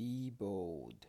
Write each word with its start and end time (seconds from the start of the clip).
Be 0.00 0.32
bold. 0.38 1.04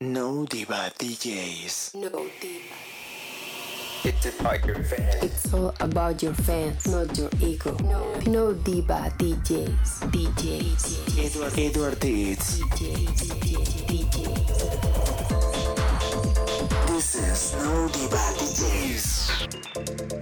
No 0.00 0.46
Diva 0.46 0.92
DJs. 0.96 1.96
No 1.96 2.08
diva. 2.40 2.76
It's 4.04 4.26
about 4.38 4.64
your 4.64 4.84
fans. 4.84 5.24
It's 5.24 5.52
all 5.52 5.74
about 5.80 6.22
your 6.22 6.34
fans, 6.34 6.86
not 6.86 7.18
your 7.18 7.30
ego. 7.40 7.76
No, 7.82 8.14
no 8.30 8.52
diva 8.52 9.12
DJs. 9.18 10.06
DJs. 10.12 11.18
Edward, 11.18 11.58
Edward 11.58 11.98
Deeds. 11.98 12.60
DJs. 12.78 13.34
DJs. 13.90 14.46
This 16.86 17.14
is 17.16 17.54
No 17.58 17.88
Diva 17.88 18.24
DJs. 18.38 20.19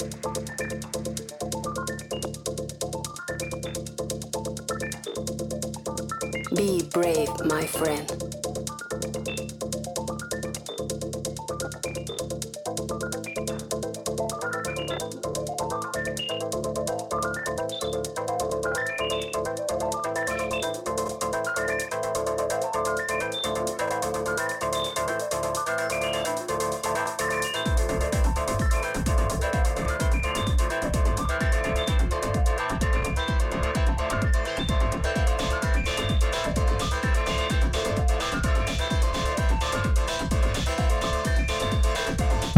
Brave, 6.90 7.28
my 7.44 7.66
friend. 7.66 8.47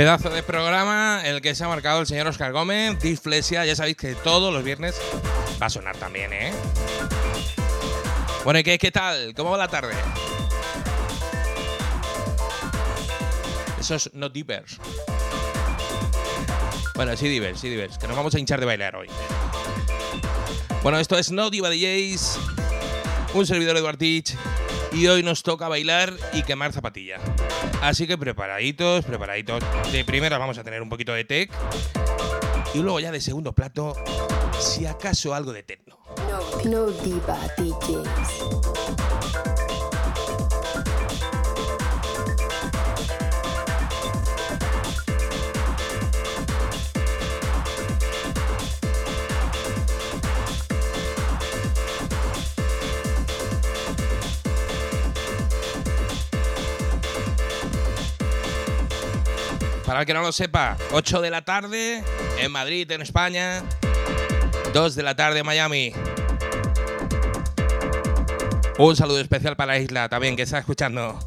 Pedazo 0.01 0.31
de 0.31 0.43
programa 0.43 1.21
el 1.27 1.43
que 1.43 1.55
se 1.55 1.63
ha 1.63 1.69
marcado 1.69 2.01
el 2.01 2.07
señor 2.07 2.27
Oscar 2.27 2.53
Gómez, 2.53 2.99
Disflesia, 3.01 3.67
ya 3.67 3.77
sabéis 3.77 3.99
que 3.99 4.15
todos 4.15 4.51
los 4.51 4.65
viernes 4.65 4.99
va 5.63 5.67
a 5.67 5.69
sonar 5.69 5.95
también, 5.99 6.33
¿eh? 6.33 6.55
Bueno, 8.43 8.61
¿y 8.61 8.63
qué, 8.63 8.79
qué 8.79 8.91
tal? 8.91 9.35
¿Cómo 9.35 9.51
va 9.51 9.59
la 9.59 9.69
tarde? 9.69 9.93
Esos 13.79 14.09
no 14.15 14.31
divers. 14.31 14.79
Bueno, 16.95 17.15
sí 17.15 17.29
divers, 17.29 17.61
sí 17.61 17.69
divers, 17.69 17.99
que 17.99 18.09
nos 18.09 18.17
vamos 18.17 18.35
a 18.35 18.39
hinchar 18.39 18.59
de 18.59 18.65
bailar 18.65 18.97
hoy. 18.97 19.09
Bueno, 20.83 20.99
esto 20.99 21.19
es 21.19 21.31
No 21.31 21.51
Diva 21.51 21.69
DJs, 21.69 22.39
un 23.35 23.47
servidor 23.47 23.77
Eduard 23.77 23.99
Teach, 23.99 24.35
y 24.93 25.07
hoy 25.07 25.23
nos 25.23 25.43
toca 25.43 25.69
bailar 25.69 26.15
y 26.33 26.43
quemar 26.43 26.73
zapatilla. 26.73 27.19
Así 27.83 28.07
que 28.07 28.19
preparaditos, 28.19 29.05
preparaditos. 29.05 29.63
De 29.93 30.05
primera 30.05 30.39
vamos 30.39 30.59
a 30.59 30.65
tener 30.65 30.83
un 30.83 30.89
poquito 30.89 31.13
de 31.13 31.25
tech 31.25 31.51
y 32.75 32.79
luego 32.79 33.01
ya 33.01 33.11
de 33.11 33.21
segundo 33.21 33.53
plato, 33.53 33.97
si 34.59 34.87
acaso 34.87 35.35
algo 35.35 35.53
de 35.53 35.63
techno. 35.63 35.99
No, 36.65 36.71
no 36.71 36.87
diva 36.91 37.39
DJs. 37.57 38.60
Para 59.91 60.03
el 60.03 60.07
que 60.07 60.15
no 60.15 60.23
lo 60.23 60.31
sepa, 60.31 60.77
8 60.93 61.21
de 61.21 61.31
la 61.31 61.43
tarde 61.43 62.05
en 62.39 62.53
Madrid, 62.53 62.89
en 62.93 63.03
España. 63.03 63.61
2 64.73 64.95
de 64.95 65.03
la 65.03 65.17
tarde 65.17 65.41
en 65.41 65.47
Miami. 65.47 65.93
Un 68.79 68.95
saludo 68.95 69.19
especial 69.19 69.57
para 69.57 69.73
la 69.73 69.81
isla 69.81 70.09
también 70.09 70.37
que 70.37 70.43
está 70.43 70.61
escuchando. 70.61 71.19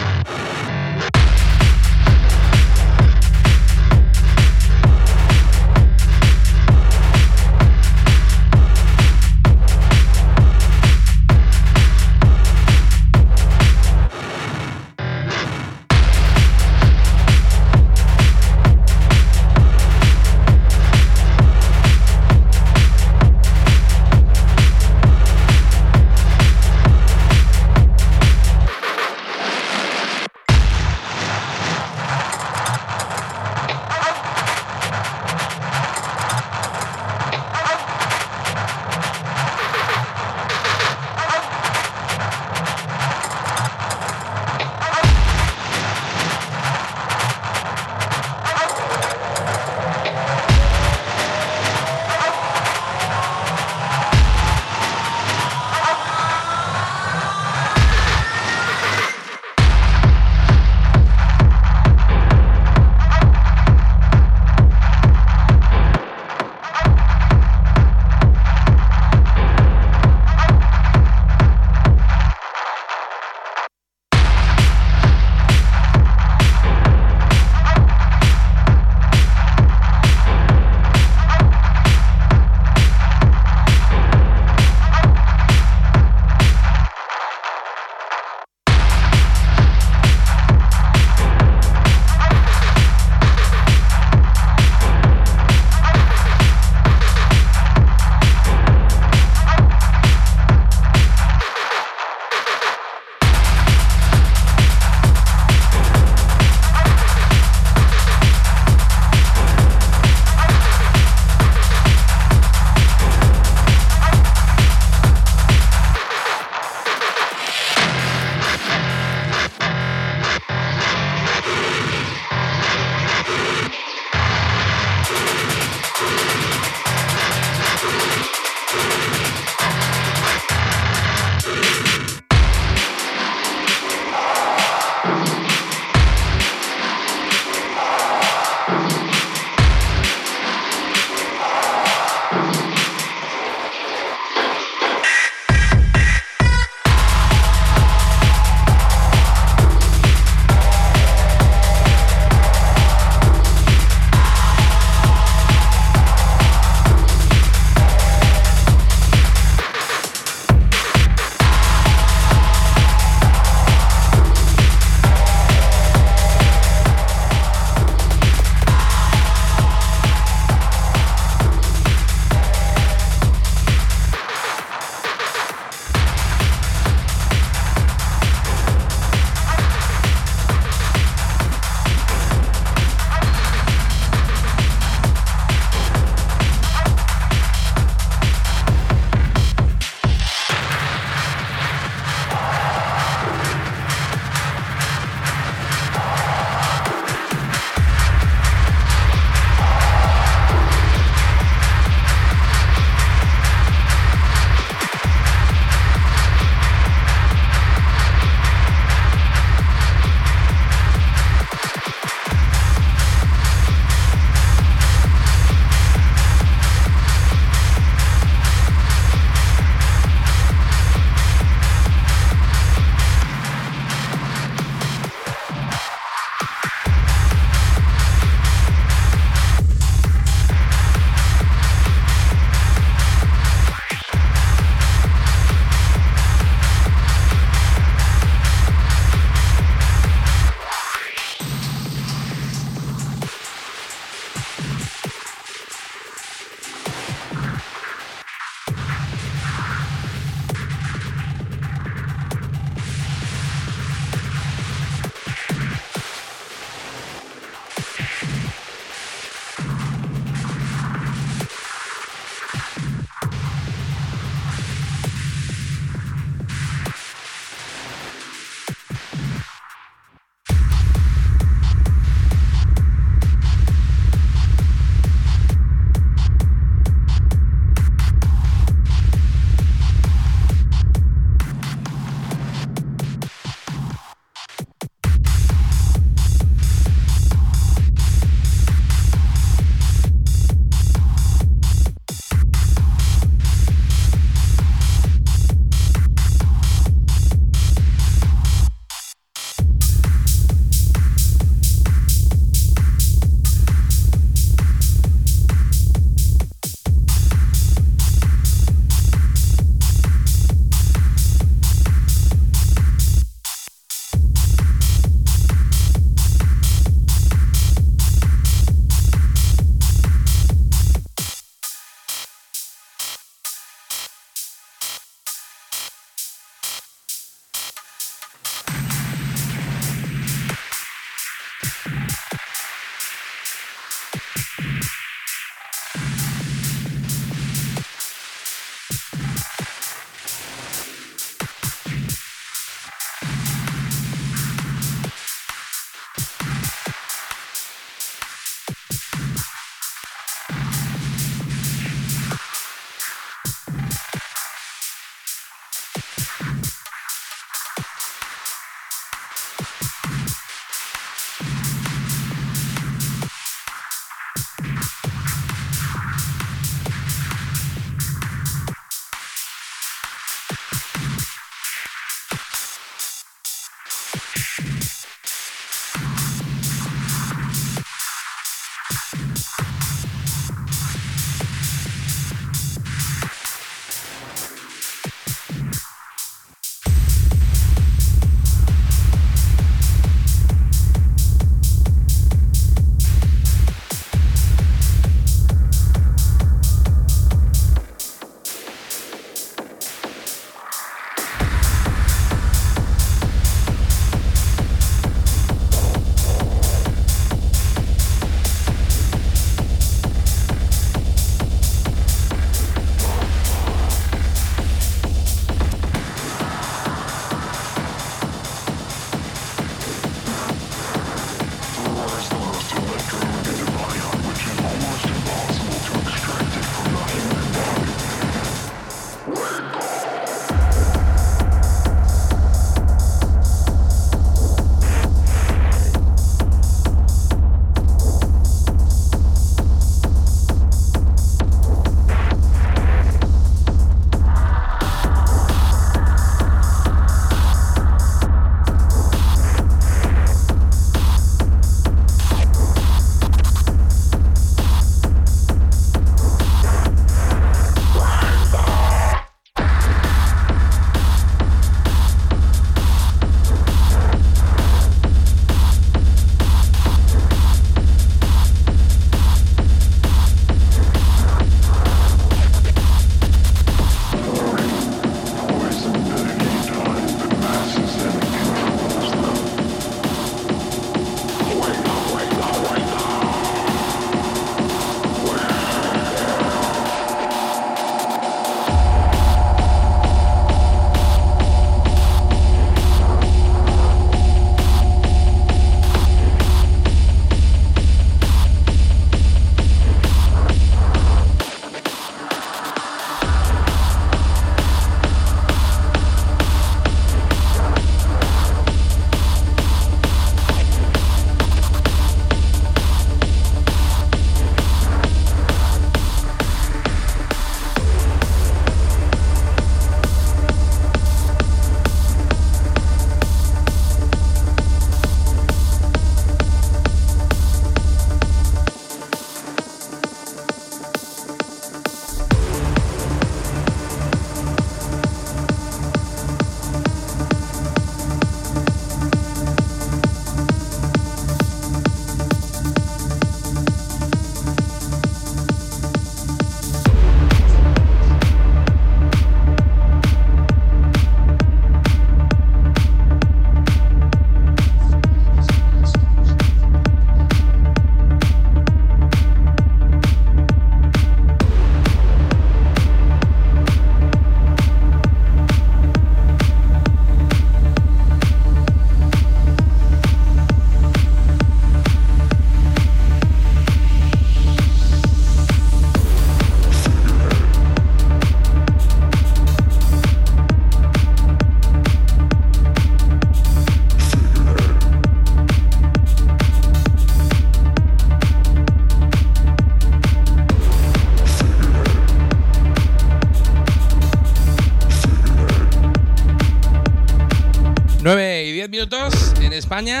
España. 599.68 600.00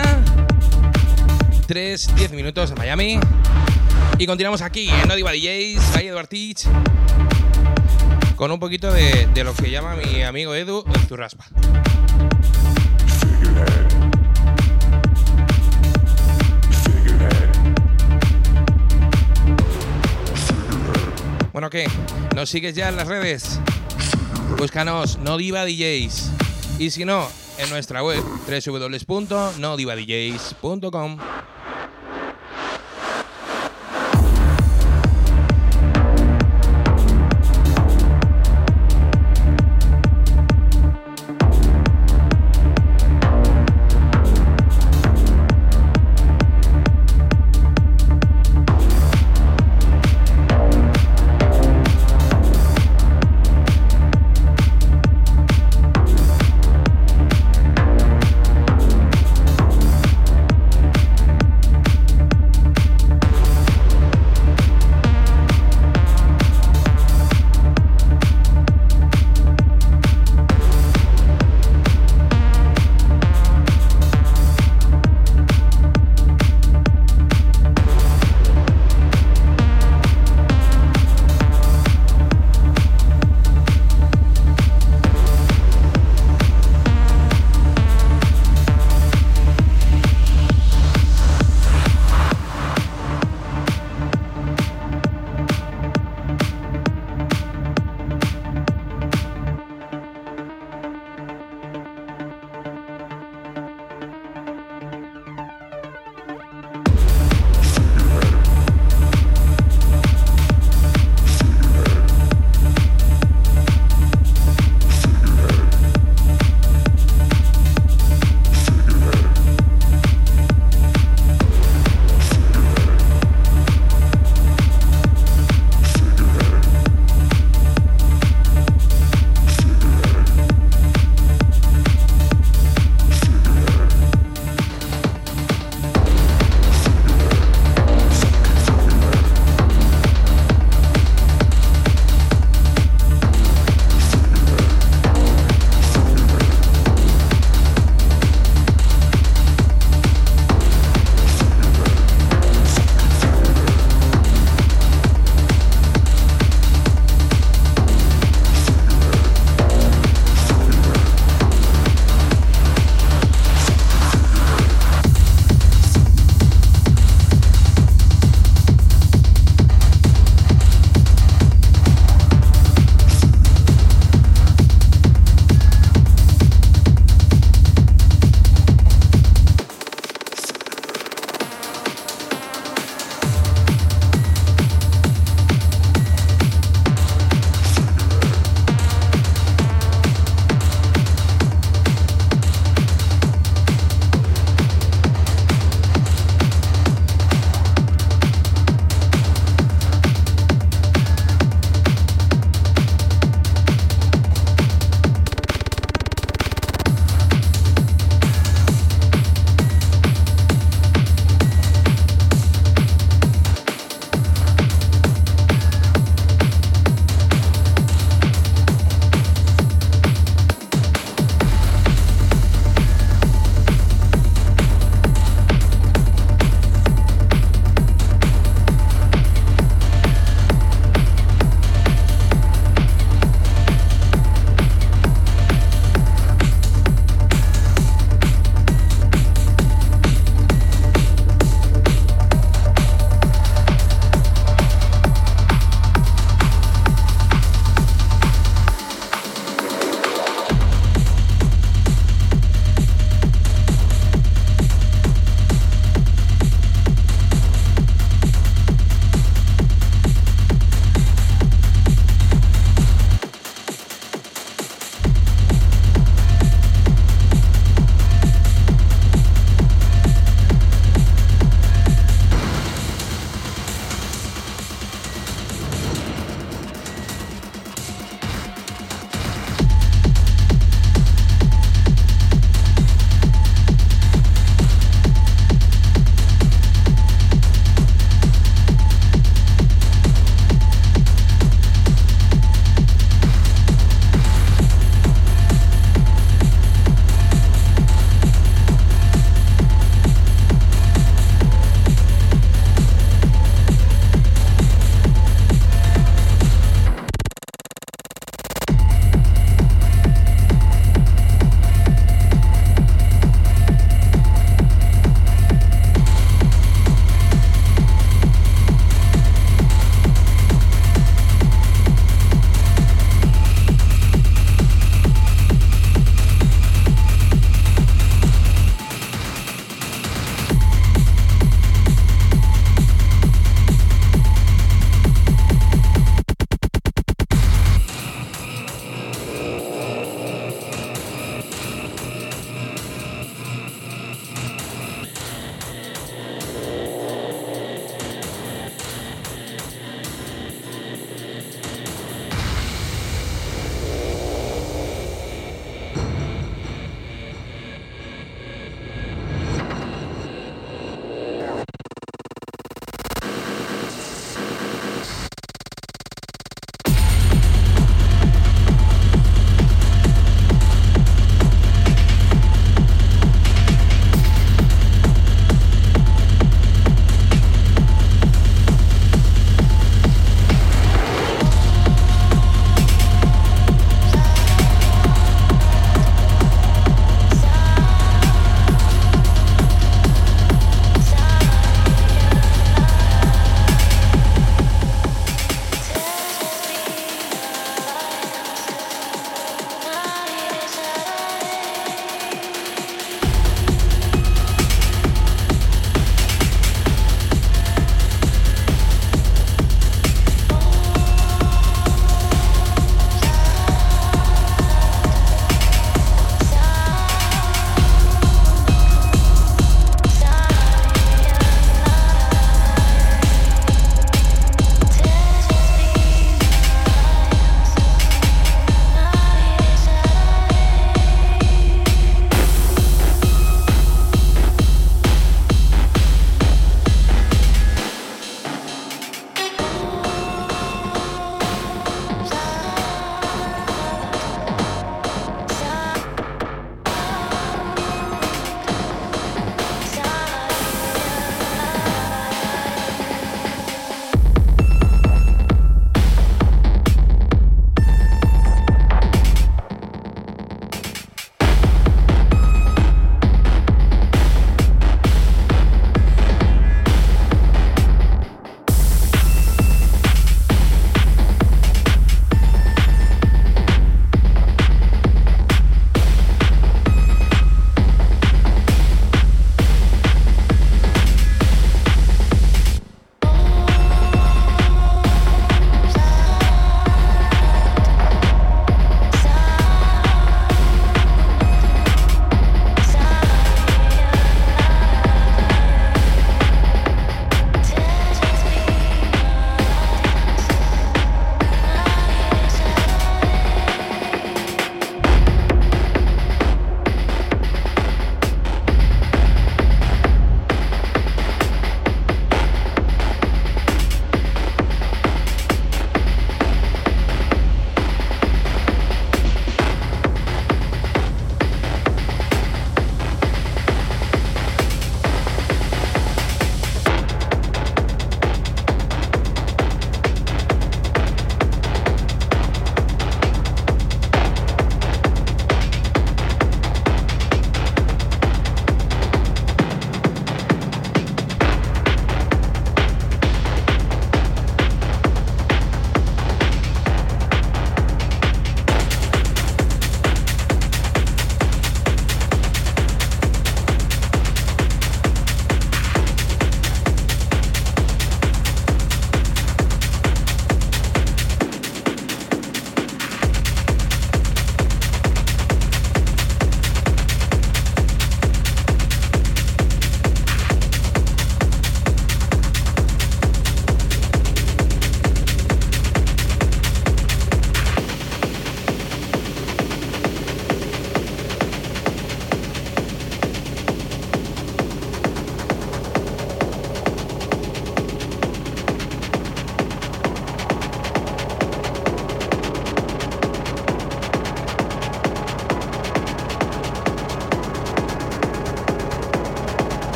3, 1.66 2.16
10 2.16 2.32
minutos 2.32 2.70
en 2.70 2.78
Miami. 2.78 3.20
Y 4.16 4.26
continuamos 4.26 4.62
aquí 4.62 4.88
en 4.88 5.06
No 5.06 5.14
Diva 5.14 5.30
DJs, 5.30 5.90
calle 5.92 6.08
Eduard 6.08 6.26
Teach, 6.26 6.64
con 8.36 8.50
un 8.50 8.58
poquito 8.58 8.90
de, 8.90 9.26
de 9.26 9.44
lo 9.44 9.52
que 9.52 9.70
llama 9.70 9.94
mi 9.94 10.22
amigo 10.22 10.54
Edu 10.54 10.86
el 10.90 11.00
zurraspa. 11.02 11.44
Bueno, 21.52 21.68
¿qué? 21.68 21.86
¿Nos 22.34 22.48
sigues 22.48 22.74
ya 22.74 22.88
en 22.88 22.96
las 22.96 23.06
redes? 23.06 23.60
Búscanos 24.56 25.18
No 25.18 25.36
Diva 25.36 25.66
DJs. 25.66 26.30
Y 26.78 26.90
si 26.90 27.04
no, 27.04 27.28
en 27.58 27.70
nuestra 27.70 28.02
web 28.02 28.22
www.nodivadjs.com. 28.46 31.18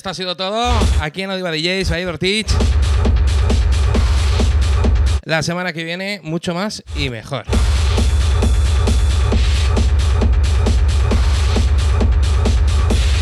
Esto 0.00 0.08
ha 0.08 0.14
sido 0.14 0.34
todo 0.34 0.72
aquí 1.02 1.20
en 1.20 1.30
Odiva 1.30 1.52
DJs, 1.52 1.90
by 1.90 2.06
Ortiz. 2.06 2.46
La 5.24 5.42
semana 5.42 5.74
que 5.74 5.84
viene, 5.84 6.20
mucho 6.22 6.54
más 6.54 6.82
y 6.96 7.10
mejor. 7.10 7.44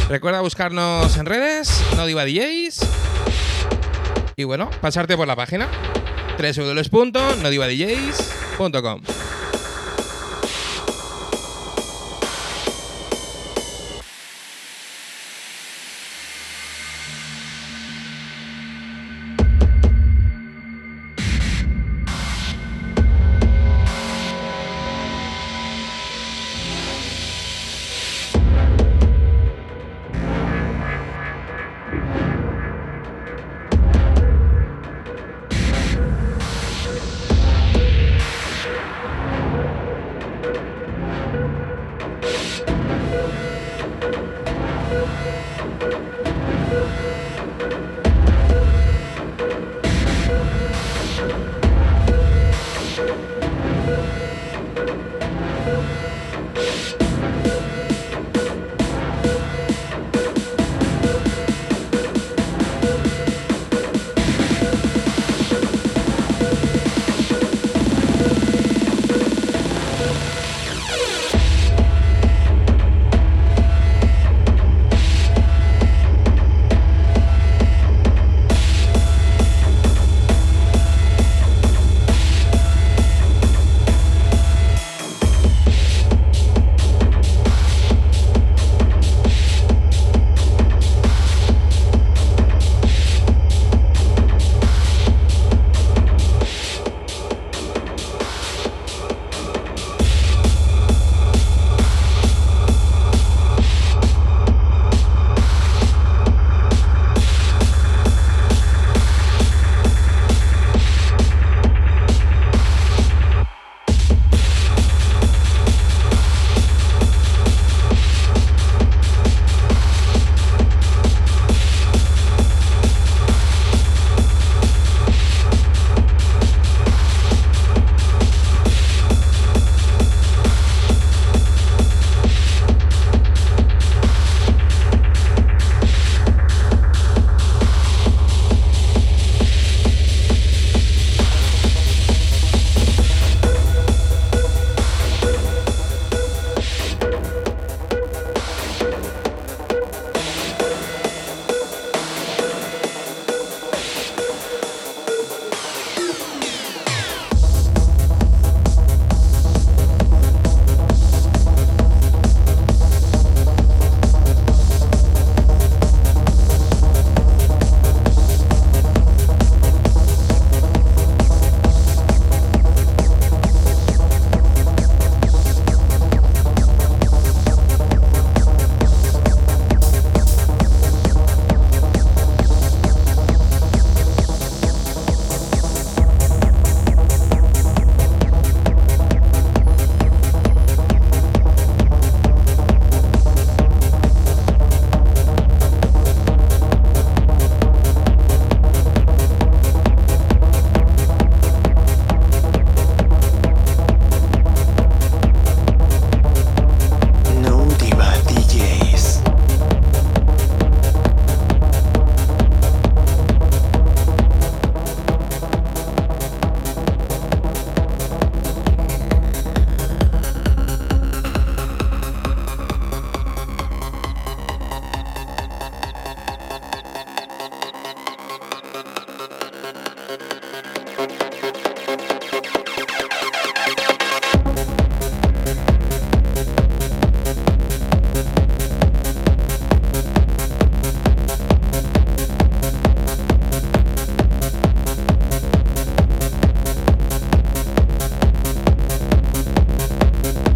Recuerda 0.09 0.41
buscarnos 0.41 1.17
en 1.17 1.27
redes, 1.27 1.83
no 1.97 2.07
DJs. 2.07 2.89
Y 4.37 4.45
bueno, 4.45 4.71
pasarte 4.81 5.17
por 5.17 5.27
la 5.27 5.35
página 5.35 5.67
www.nodivadjs.com. 6.39 9.18